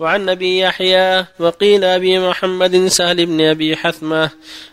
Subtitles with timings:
[0.00, 4.30] وعن أبي يحيى وقيل أبي محمد سهل بن أبي حثمة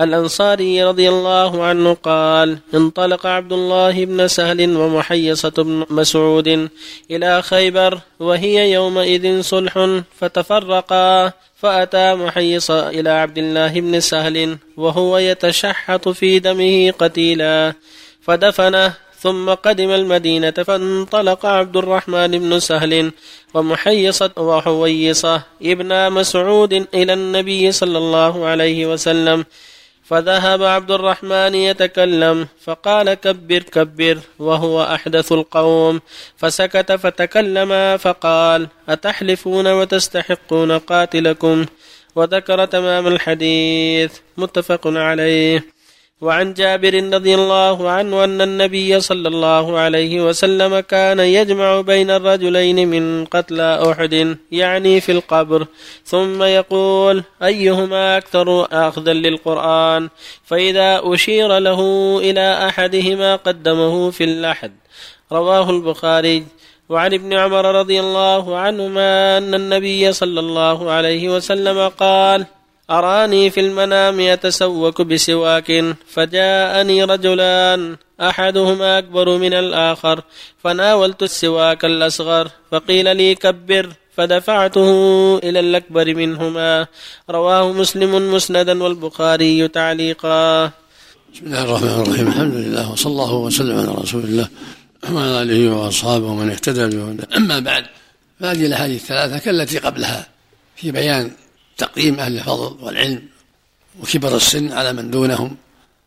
[0.00, 6.68] الأنصاري رضي الله عنه قال انطلق عبد الله بن سهل ومحيصة بن مسعود
[7.10, 16.08] إلى خيبر وهي يومئذ صلح فتفرقا فأتى محيص إلى عبد الله بن سهل وهو يتشحط
[16.08, 17.74] في دمه قتيلا
[18.22, 23.12] فدفنه ثم قدم المدينة فانطلق عبد الرحمن بن سهل
[23.54, 29.44] ومحيصة وحويصة ابن مسعود إلى النبي صلى الله عليه وسلم.
[30.04, 36.00] فذهب عبد الرحمن يتكلم فقال كبر كبر وهو أحدث القوم.
[36.36, 41.66] فسكت فتكلم فقال أتحلفون وتستحقون قاتلكم؟
[42.16, 44.12] وذكر تمام الحديث.
[44.36, 45.79] متفق عليه.
[46.20, 52.88] وعن جابر رضي الله عنه أن النبي صلى الله عليه وسلم كان يجمع بين الرجلين
[52.88, 55.66] من قتلى أحد يعني في القبر.
[56.04, 60.08] ثم يقول أيهما أكثر أخذا للقرآن؟
[60.44, 61.80] فإذا أشير له
[62.18, 64.72] إلى أحدهما قدمه في اللحد
[65.32, 66.44] رواه البخاري.
[66.88, 72.46] وعن ابن عمر رضي الله عنهما أن النبي صلى الله عليه وسلم قال
[72.90, 80.22] أراني في المنام يتسوك بسواك فجاءني رجلان أحدهما أكبر من الآخر
[80.64, 84.88] فناولت السواك الأصغر فقيل لي كبر فدفعته
[85.38, 86.86] إلى الأكبر منهما.
[87.30, 90.64] رواه مسلم مسندا والبخاري تعليقا.
[91.34, 92.28] بسم الله الرحمن الرحيم.
[92.28, 94.48] الحمد لله وصلى الله وسلم على رسول الله
[95.12, 97.84] وعلى آله وأصحابه ومن اهتدى بهداه أما بعد
[98.40, 100.26] فهذه الأحاديث الثلاثة كالتي قبلها
[100.76, 101.30] في بيان
[101.80, 103.22] تقديم أهل الفضل والعلم
[104.02, 105.56] وكبر السن على من دونهم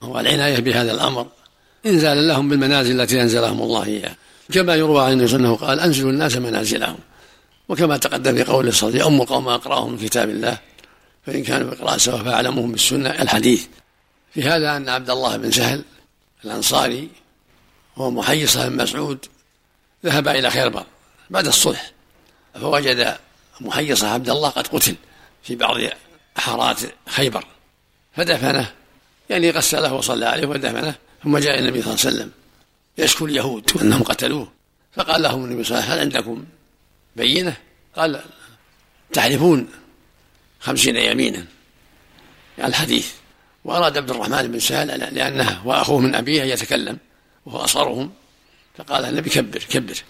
[0.00, 1.26] والعناية بهذا الأمر
[1.86, 4.16] إنزالا لهم بالمنازل التي أنزلهم الله إياها.
[4.52, 6.98] كما يروى عن أنه قال أنزلوا الناس منازلهم.
[7.68, 10.58] وكما تقدم في قول الصلاة أم القوم أقرأهم من كتاب الله
[11.26, 13.10] فإن كانوا بقراءة سواء فأعلمهم بالسنة.
[13.10, 13.66] الحديث
[14.34, 15.82] في هذا أن عبد الله بن سهل
[16.44, 17.08] الأنصاري
[17.96, 19.18] هو محيصة بن مسعود
[20.04, 20.84] ذهب إلى خيبر
[21.30, 21.92] بعد الصلح
[22.60, 23.16] فوجد
[23.60, 24.94] محيصة عبد الله قد قتل.
[25.42, 25.76] في بعض
[26.36, 27.44] حارات خيبر
[28.16, 28.72] فدفنه
[29.30, 30.94] يعني غسله وصلى عليه ودفنه
[31.24, 32.30] ثم جاء النبي صلى الله عليه وسلم
[32.98, 34.52] يشكو اليهود أنهم قتلوه
[34.92, 36.44] فقال لهم النبي صلى الله عليه وسلم هل عندكم
[37.16, 37.56] بينة؟
[37.96, 38.20] قال
[39.12, 39.68] تحلفون
[40.60, 41.44] خمسين يمينا
[42.58, 43.12] الحديث
[43.64, 46.98] وأراد عبد الرحمن بن سهل لأنه وأخوه من أبيه يتكلم
[47.46, 48.12] وهو أصغرهم
[48.78, 50.02] فقال النبي كبر كبر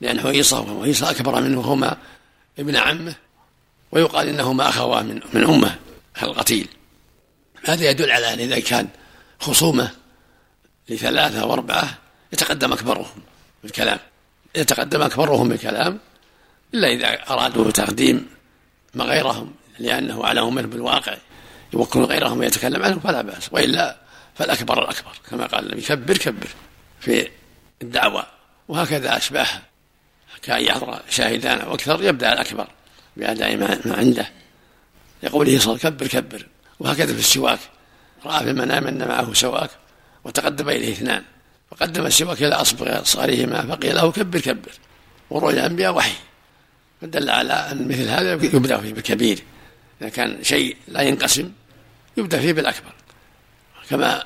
[0.00, 1.96] لأن حويصة وحويصة أكبر منه هما
[2.58, 3.14] ابن عمه
[3.92, 5.78] ويقال انهما اخوان من من أمه
[6.22, 6.68] القتيل.
[7.64, 8.88] هذا يدل على أن إذا كان
[9.40, 9.90] خصومة
[10.88, 11.98] لثلاثة وأربعة
[12.32, 13.22] يتقدم أكبرهم
[13.62, 13.98] بالكلام.
[14.56, 15.98] يتقدم أكبرهم بالكلام
[16.74, 18.26] إلا إذا أرادوا تقديم
[18.94, 21.16] ما غيرهم لأنه على منه بالواقع
[21.72, 23.48] يوكل غيرهم يتكلم عنه فلا بأس.
[23.52, 23.96] وإلا
[24.34, 26.48] فالأكبر الأكبر كما قال النبي كبر كبر
[27.00, 27.28] في
[27.82, 28.26] الدعوة.
[28.68, 29.62] وهكذا اشباهها
[30.42, 32.68] كأن يحضر شاهدان أو أكثر يبدأ الأكبر.
[33.16, 34.30] بأداء ما عنده.
[35.22, 36.46] لقوله صلى كبر كبر.
[36.80, 37.58] وهكذا في السواك.
[38.24, 39.70] رأى في المنام أن معه سواك.
[40.24, 41.22] وتقدم إليه اثنان.
[41.70, 44.72] فقدم السواك إلى أصبغ صغيرهما فقيل له كبر كبر.
[45.30, 46.14] ورؤيا الأنبياء وحي.
[47.00, 49.42] فدل على أن مثل هذا يبدأ فيه بالكبير.
[50.00, 51.52] إذا كان شيء لا ينقسم
[52.16, 52.92] يبدأ فيه بالأكبر.
[53.90, 54.24] كما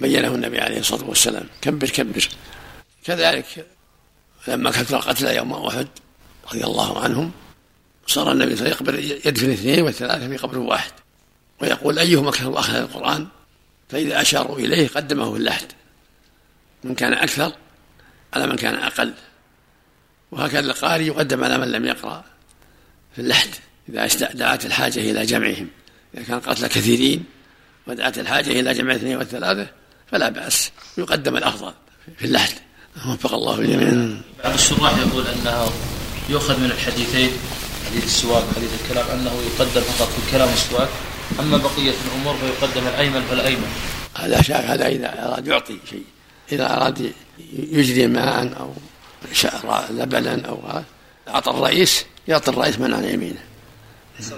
[0.00, 1.46] بينه النبي عليه الصلاة والسلام.
[1.62, 2.28] كبر كبر.
[3.04, 3.66] كذلك
[4.48, 5.88] لما كثر قتل يوم أحد
[6.48, 7.32] رضي الله عنهم
[8.06, 10.92] صار النبي صلى الله عليه وسلم يقبل يدفن اثنين والثلاثة في قبر واحد
[11.60, 13.26] ويقول أيهم أكثر أخذ القرآن؟
[13.88, 15.66] فإذا أشاروا إليه قدمه في اللحد.
[16.84, 17.52] من كان أكثر
[18.34, 19.14] على من كان أقل.
[20.30, 22.24] وهكذا القاري يقدم على من لم يقرأ
[23.14, 23.48] في اللحد
[23.88, 25.68] إذا دعت الحاجة إلى جمعهم.
[26.14, 27.24] إذا كان قتل كثيرين
[27.86, 29.66] ودعت الحاجة إلى جمع اثنين والثلاثة
[30.10, 30.70] فلا بأس.
[30.98, 31.72] يقدم الأفضل
[32.18, 32.54] في اللحد.
[33.08, 34.18] وفق الله الجميع.
[34.44, 35.70] بعض الشراح يقول أنه
[36.28, 37.30] يؤخذ من الحديثين
[37.86, 40.88] حديث السواك حديث الكلام أنه يقدم فقط في الكلام السواك
[41.40, 43.68] أما بقية الأمور فيقدم الأيمن فالأيمن.
[44.16, 46.04] هذا شاك هذا إذا أراد يعطي شيء
[46.52, 47.12] إذا أراد
[47.52, 48.72] يجري ماء أو
[49.90, 50.82] لبنا أو
[51.28, 53.40] أعطى الرئيس يعطي الرئيس من عن يمينه.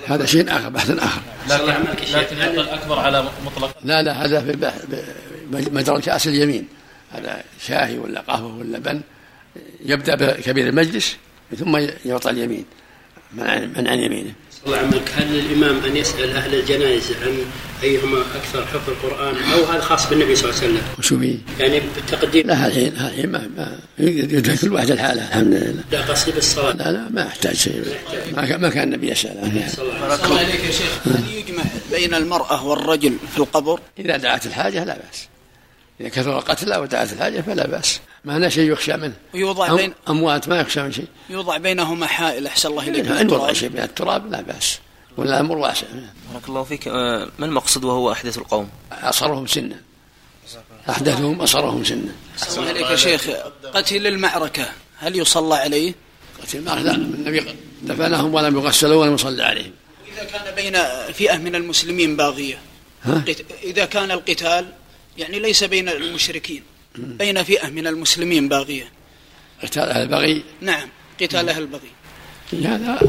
[0.06, 1.20] هذا شيء آخر بحث آخر.
[1.48, 3.76] لكن لكن يعطي الأكبر على مطلق.
[3.84, 4.72] لا لا هذا في
[5.50, 6.68] مجرى كأس اليمين.
[7.12, 9.00] هذا شاهي ولا قهوة ولا بن
[9.84, 11.16] يبدأ بكبير المجلس
[11.58, 12.64] ثم يعطى اليمين.
[13.32, 14.32] من عن, من عن يمينه.
[14.66, 17.44] الله عمك هل للإمام أن يسأل أهل الجنائز عن
[17.82, 20.82] أيهما أكثر حفظ القرآن أو هذا خاص بالنبي صلى الله عليه وسلم.
[20.98, 22.46] وشو فيه؟ يعني بالتقديم.
[22.46, 25.28] لا الحين الحين ما, ما يدرك كل واحد الحالة.
[25.28, 25.84] الحمد لله.
[25.92, 27.84] لا قصدي بالصلاة لا لا ما يحتاج شيء.
[28.36, 29.38] ما كان, ما كان النبي يسأل.
[29.42, 29.70] عنه
[30.00, 31.06] بارك الله عليك يا شيخ.
[31.06, 31.62] هل يجمع
[31.92, 35.28] بين المرأة والرجل في القبر؟ إذا دعت الحاجة لا بأس.
[36.00, 38.00] إذا كثر قتلى ودعت الحاجة فلا بأس.
[38.26, 39.14] ما هنا شيء يخشى منه.
[39.34, 41.06] ويوضع أم بين أموات ما يخشى من شيء.
[41.30, 43.06] يوضع بينهما حائل أحسن الله إليك.
[43.06, 44.78] إن وضع شيء من التراب لا بأس.
[45.16, 45.86] ولا الأمر واسع.
[46.32, 46.88] بارك الله فيك.
[46.88, 49.80] آه، ما المقصود وهو أحدث القوم؟ أصرهم سنا
[50.90, 52.12] أحدثهم أصرهم سنا
[52.42, 53.30] أحسن الله إليك يا شيخ.
[53.74, 54.68] قتل المعركة
[54.98, 55.94] هل يصلى عليه؟
[56.42, 59.72] قتل ما لا النبي دفنهم ولم يغسلوا ولم يصلى عليهم.
[60.12, 60.78] إذا كان بين
[61.12, 62.58] فئة من المسلمين باغية.
[63.02, 63.24] ها؟
[63.62, 64.72] إذا كان القتال
[65.18, 66.62] يعني ليس بين المشركين.
[66.98, 68.92] بين فئة من المسلمين باغية؟
[69.62, 70.88] قتال أهل البغي؟ نعم
[71.20, 71.90] قتال أهل البغي.
[72.52, 73.00] هذا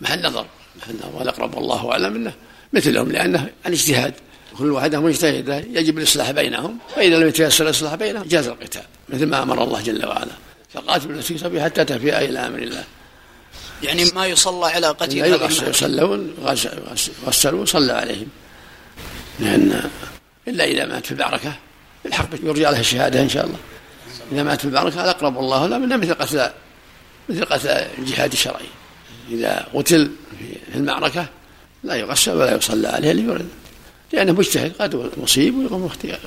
[0.00, 0.46] محل نظر
[0.76, 1.10] محل نظر.
[1.14, 2.32] والأقرب والله أعلم أنه
[2.72, 4.14] مثلهم لأنه الاجتهاد.
[4.58, 9.42] كل واحد مجتهد يجب الإصلاح بينهم فإذا لم يتيسر الإصلاح بينهم جاز القتال مثل ما
[9.42, 10.32] أمر الله جل وعلا.
[10.74, 12.84] فقاتلوا التي تبي حتى تفيء إلى أمر الله.
[13.82, 15.68] يعني ما يصلى على المعركة.
[15.68, 16.34] يصلون
[17.26, 18.28] غسلوا صلى عليهم.
[19.40, 19.90] لأن
[20.48, 21.56] إلا إذا مات في المعركة
[22.06, 23.58] الحق يرجى له الشهادة إن شاء الله.
[24.32, 26.50] إذا مات في المعركة هذا أقرب الله له منه مثل قتل
[27.28, 27.68] مثل قتل
[27.98, 28.66] الجهاد الشرعي.
[29.30, 30.10] إذا قتل
[30.72, 31.26] في المعركة
[31.84, 33.48] لا يغسل ولا يصلى عليه ليرد
[34.12, 36.20] لأنه مجتهد قد مصيب ويقوم اختيار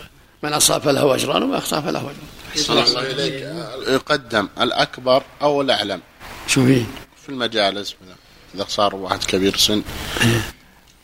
[0.43, 2.11] من أصاب فله أجران وما أخطأ فله
[2.69, 3.33] الله إليك.
[3.87, 6.01] يقدم الأكبر أو الأعلم.
[6.47, 6.83] شو فيه؟
[7.23, 7.95] في المجالس
[8.55, 9.81] إذا صار واحد كبير سن.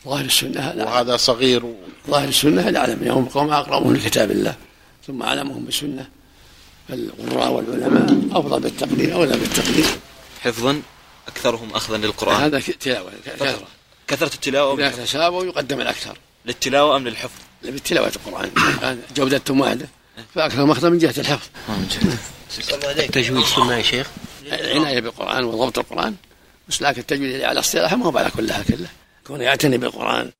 [0.06, 0.84] ظاهر السنة هذا.
[0.84, 1.66] وهذا صغير.
[1.66, 1.76] و...
[2.10, 4.56] ظاهر السنة العلم يوم قوم أقرأهم لكتاب الله.
[5.08, 6.10] ثم علمهم بالسنة
[6.90, 9.86] فالقراء والعلماء أفضل بالتقدير أولى بالتقدير.
[10.42, 10.82] حفظا
[11.28, 12.36] أكثرهم أخذا للقرآن.
[12.42, 13.68] هذا ك- تلاوة كثرة.
[14.08, 16.18] كثرة التلاوة إذا تساووا يقدم الأكثر.
[16.46, 18.52] للتلاوة أم للحفظ؟ بالتلاوة القرآن.
[18.82, 19.88] كان جودتهم واحدة
[20.36, 21.48] فأكثر أخذ من جهة الحفظ.
[23.12, 24.08] تجويد سنة يا شيخ؟
[24.46, 26.16] العناية بالقرآن وضبط القرآن.
[26.70, 28.88] بس لكن التجويد على اصطلاحه ما هو على كلها كله.
[29.28, 30.32] كونه يعتني بالقرآن.